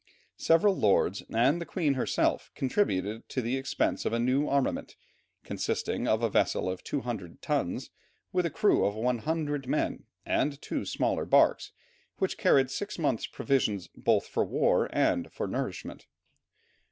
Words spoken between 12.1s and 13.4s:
which carried six months'